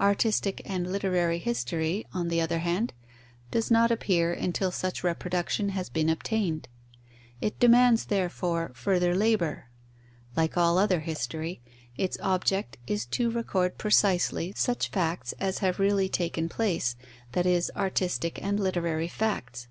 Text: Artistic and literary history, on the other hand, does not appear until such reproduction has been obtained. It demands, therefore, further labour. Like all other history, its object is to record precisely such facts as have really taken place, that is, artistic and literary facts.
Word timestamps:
Artistic 0.00 0.62
and 0.64 0.92
literary 0.92 1.40
history, 1.40 2.06
on 2.14 2.28
the 2.28 2.40
other 2.40 2.60
hand, 2.60 2.92
does 3.50 3.68
not 3.68 3.90
appear 3.90 4.32
until 4.32 4.70
such 4.70 5.02
reproduction 5.02 5.70
has 5.70 5.88
been 5.88 6.08
obtained. 6.08 6.68
It 7.40 7.58
demands, 7.58 8.04
therefore, 8.04 8.70
further 8.76 9.12
labour. 9.12 9.64
Like 10.36 10.56
all 10.56 10.78
other 10.78 11.00
history, 11.00 11.62
its 11.96 12.16
object 12.22 12.76
is 12.86 13.06
to 13.06 13.28
record 13.28 13.76
precisely 13.76 14.52
such 14.54 14.90
facts 14.90 15.34
as 15.40 15.58
have 15.58 15.80
really 15.80 16.08
taken 16.08 16.48
place, 16.48 16.94
that 17.32 17.44
is, 17.44 17.72
artistic 17.74 18.40
and 18.40 18.60
literary 18.60 19.08
facts. 19.08 19.66